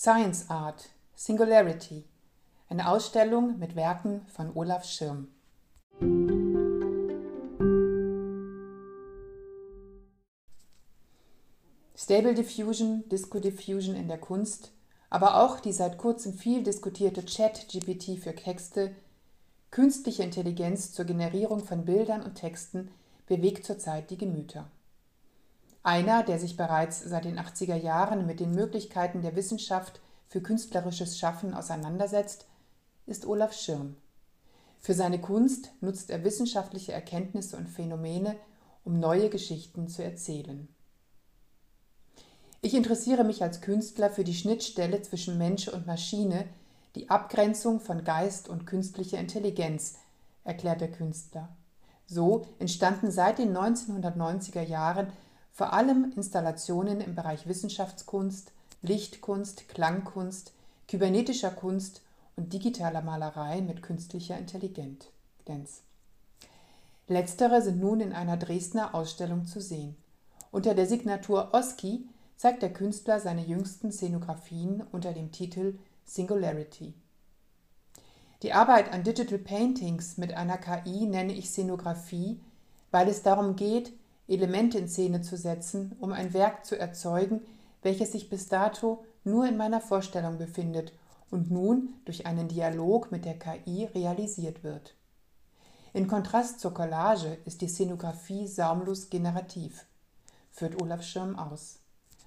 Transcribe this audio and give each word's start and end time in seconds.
Science 0.00 0.48
Art 0.48 0.90
Singularity, 1.16 2.04
eine 2.68 2.88
Ausstellung 2.88 3.58
mit 3.58 3.74
Werken 3.74 4.24
von 4.28 4.54
Olaf 4.54 4.84
Schirm. 4.84 5.26
Stable 11.96 12.34
Diffusion, 12.34 13.08
Disco 13.08 13.40
Diffusion 13.40 13.96
in 13.96 14.06
der 14.06 14.18
Kunst, 14.18 14.70
aber 15.10 15.42
auch 15.42 15.58
die 15.58 15.72
seit 15.72 15.98
kurzem 15.98 16.32
viel 16.32 16.62
diskutierte 16.62 17.24
Chat-GPT 17.24 18.22
für 18.22 18.36
Texte, 18.36 18.94
künstliche 19.72 20.22
Intelligenz 20.22 20.92
zur 20.92 21.06
Generierung 21.06 21.64
von 21.64 21.84
Bildern 21.84 22.22
und 22.22 22.36
Texten 22.36 22.92
bewegt 23.26 23.66
zurzeit 23.66 24.12
die 24.12 24.16
Gemüter. 24.16 24.70
Einer, 25.82 26.22
der 26.22 26.38
sich 26.38 26.56
bereits 26.56 27.00
seit 27.00 27.24
den 27.24 27.38
80er 27.38 27.76
Jahren 27.76 28.26
mit 28.26 28.40
den 28.40 28.54
Möglichkeiten 28.54 29.22
der 29.22 29.36
Wissenschaft 29.36 30.00
für 30.26 30.40
künstlerisches 30.40 31.18
Schaffen 31.18 31.54
auseinandersetzt, 31.54 32.46
ist 33.06 33.26
Olaf 33.26 33.54
Schirm. 33.54 33.96
Für 34.80 34.94
seine 34.94 35.20
Kunst 35.20 35.70
nutzt 35.80 36.10
er 36.10 36.24
wissenschaftliche 36.24 36.92
Erkenntnisse 36.92 37.56
und 37.56 37.68
Phänomene, 37.68 38.36
um 38.84 39.00
neue 39.00 39.30
Geschichten 39.30 39.88
zu 39.88 40.04
erzählen. 40.04 40.68
Ich 42.60 42.74
interessiere 42.74 43.24
mich 43.24 43.42
als 43.42 43.60
Künstler 43.60 44.10
für 44.10 44.24
die 44.24 44.34
Schnittstelle 44.34 45.02
zwischen 45.02 45.38
Mensch 45.38 45.68
und 45.68 45.86
Maschine, 45.86 46.44
die 46.94 47.08
Abgrenzung 47.08 47.80
von 47.80 48.02
Geist 48.02 48.48
und 48.48 48.66
künstlicher 48.66 49.18
Intelligenz, 49.18 49.96
erklärt 50.44 50.80
der 50.80 50.90
Künstler. 50.90 51.48
So 52.06 52.46
entstanden 52.58 53.10
seit 53.10 53.38
den 53.38 53.56
1990er 53.56 54.62
Jahren 54.62 55.12
vor 55.58 55.72
allem 55.72 56.12
Installationen 56.14 57.00
im 57.00 57.16
Bereich 57.16 57.48
Wissenschaftskunst, 57.48 58.52
Lichtkunst, 58.80 59.68
Klangkunst, 59.68 60.52
kybernetischer 60.86 61.50
Kunst 61.50 62.00
und 62.36 62.52
digitaler 62.52 63.02
Malerei 63.02 63.60
mit 63.60 63.82
künstlicher 63.82 64.38
Intelligenz. 64.38 65.08
Letztere 67.08 67.60
sind 67.60 67.80
nun 67.80 67.98
in 67.98 68.12
einer 68.12 68.36
Dresdner 68.36 68.94
Ausstellung 68.94 69.46
zu 69.46 69.60
sehen. 69.60 69.96
Unter 70.52 70.76
der 70.76 70.86
Signatur 70.86 71.48
Oski 71.52 72.08
zeigt 72.36 72.62
der 72.62 72.72
Künstler 72.72 73.18
seine 73.18 73.44
jüngsten 73.44 73.90
Szenografien 73.90 74.84
unter 74.92 75.12
dem 75.12 75.32
Titel 75.32 75.76
Singularity. 76.04 76.94
Die 78.44 78.52
Arbeit 78.52 78.92
an 78.92 79.02
Digital 79.02 79.38
Paintings 79.38 80.18
mit 80.18 80.34
einer 80.34 80.58
KI 80.58 81.06
nenne 81.06 81.32
ich 81.32 81.50
Szenografie, 81.50 82.38
weil 82.92 83.08
es 83.08 83.24
darum 83.24 83.56
geht, 83.56 83.92
Elemente 84.28 84.78
in 84.78 84.88
Szene 84.88 85.22
zu 85.22 85.36
setzen, 85.36 85.96
um 86.00 86.12
ein 86.12 86.34
Werk 86.34 86.66
zu 86.66 86.78
erzeugen, 86.78 87.40
welches 87.82 88.12
sich 88.12 88.28
bis 88.28 88.48
dato 88.48 89.04
nur 89.24 89.46
in 89.48 89.56
meiner 89.56 89.80
Vorstellung 89.80 90.38
befindet 90.38 90.92
und 91.30 91.50
nun 91.50 91.94
durch 92.04 92.26
einen 92.26 92.48
Dialog 92.48 93.10
mit 93.10 93.24
der 93.24 93.38
KI 93.38 93.86
realisiert 93.94 94.62
wird. 94.62 94.94
In 95.92 96.06
Kontrast 96.06 96.60
zur 96.60 96.74
Collage 96.74 97.38
ist 97.44 97.62
die 97.62 97.68
Szenografie 97.68 98.46
saumlos 98.46 99.10
generativ, 99.10 99.86
führt 100.50 100.80
Olaf 100.80 101.02
Schirm 101.02 101.36
aus. 101.36 101.80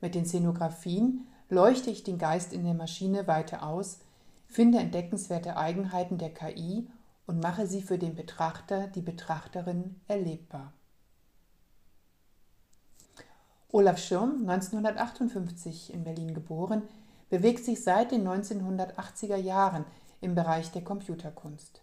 Mit 0.00 0.14
den 0.14 0.26
Szenografien 0.26 1.26
leuchte 1.48 1.90
ich 1.90 2.02
den 2.02 2.18
Geist 2.18 2.52
in 2.52 2.64
der 2.64 2.74
Maschine 2.74 3.26
weiter 3.26 3.66
aus, 3.66 4.00
finde 4.46 4.78
entdeckenswerte 4.78 5.56
Eigenheiten 5.56 6.18
der 6.18 6.34
KI 6.34 6.88
und 7.26 7.40
mache 7.40 7.66
sie 7.66 7.82
für 7.82 7.98
den 7.98 8.14
Betrachter, 8.14 8.88
die 8.88 9.02
Betrachterin 9.02 10.00
erlebbar. 10.08 10.72
Olaf 13.74 13.98
Schirm, 13.98 14.48
1958 14.48 15.92
in 15.92 16.04
Berlin 16.04 16.32
geboren, 16.32 16.82
bewegt 17.28 17.64
sich 17.64 17.82
seit 17.82 18.12
den 18.12 18.24
1980er 18.24 19.34
Jahren 19.34 19.84
im 20.20 20.36
Bereich 20.36 20.70
der 20.70 20.84
Computerkunst. 20.84 21.82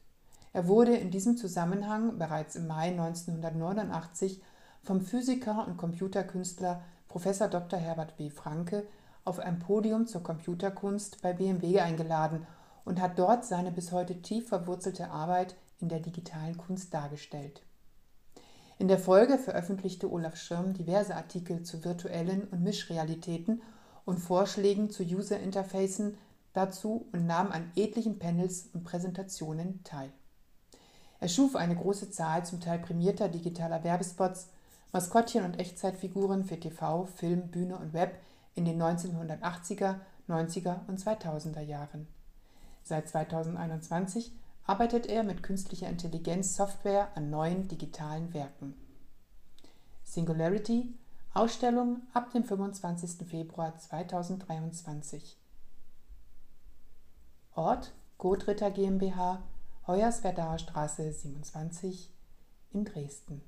Er 0.54 0.70
wurde 0.70 0.96
in 0.96 1.12
diesem 1.12 1.36
Zusammenhang 1.36 2.18
bereits 2.18 2.56
im 2.56 2.68
Mai 2.68 2.92
1989 2.92 4.42
vom 4.82 5.02
Physiker 5.02 5.68
und 5.68 5.76
Computerkünstler 5.76 6.82
Prof. 7.10 7.26
Dr. 7.26 7.78
Herbert 7.78 8.18
W. 8.18 8.30
Franke 8.30 8.88
auf 9.26 9.40
ein 9.40 9.60
Podium 9.60 10.08
zur 10.08 10.24
Computerkunst 10.24 11.22
bei 11.22 11.34
BMW 11.34 11.82
eingeladen 11.82 12.48
und 12.86 13.02
hat 13.02 13.20
dort 13.20 13.44
seine 13.44 13.70
bis 13.74 13.92
heute 13.92 14.22
tief 14.22 14.48
verwurzelte 14.48 15.10
Arbeit 15.12 15.58
in 15.82 15.90
der 15.90 16.00
digitalen 16.00 16.58
Kunst 16.58 16.94
dargestellt. 16.94 17.64
In 18.82 18.88
der 18.88 18.98
Folge 18.98 19.38
veröffentlichte 19.38 20.12
Olaf 20.12 20.36
Schirm 20.36 20.74
diverse 20.74 21.16
Artikel 21.16 21.62
zu 21.62 21.86
virtuellen 21.86 22.48
und 22.48 22.64
Mischrealitäten 22.64 23.62
und 24.06 24.18
Vorschlägen 24.18 24.90
zu 24.90 25.04
User-Interfacen 25.04 26.18
dazu 26.54 27.06
und 27.12 27.28
nahm 27.28 27.52
an 27.52 27.72
etlichen 27.76 28.18
Panels 28.18 28.70
und 28.74 28.84
Präsentationen 28.84 29.84
teil. 29.84 30.10
Er 31.20 31.28
schuf 31.28 31.56
eine 31.56 31.76
große 31.76 32.10
Zahl 32.10 32.44
zum 32.44 32.60
Teil 32.60 32.80
prämierter 32.80 33.30
digitaler 33.30 33.84
Werbespots 33.84 34.50
Maskottchen 34.92 35.46
und 35.46 35.60
Echtzeitfiguren 35.60 36.44
für 36.44 36.60
TV, 36.60 37.06
Film, 37.06 37.52
Bühne 37.52 37.78
und 37.78 37.94
Web 37.94 38.18
in 38.56 38.66
den 38.66 38.82
1980er, 38.82 39.98
90er 40.28 40.88
und 40.88 41.00
2000er 41.00 41.62
Jahren. 41.62 42.08
Seit 42.82 43.08
2021 43.10 44.32
arbeitet 44.72 45.08
er 45.08 45.24
mit 45.24 45.44
künstlicher 45.44 45.90
Intelligenz 45.90 46.56
Software 46.56 47.10
an 47.16 47.30
neuen 47.30 47.68
digitalen 47.68 48.34
Werken. 48.34 48.74
Singularity 50.06 50.94
Ausstellung 51.34 52.04
ab 52.14 52.32
dem 52.32 52.46
25. 52.46 53.28
Februar 53.28 53.78
2023. 53.78 55.36
Ort 57.54 57.92
Gotritter 58.18 58.72
GmbH, 58.72 59.44
Hoyerswerdaer 59.88 60.58
Straße 60.58 61.12
27 61.12 62.10
in 62.72 62.86
Dresden. 62.86 63.42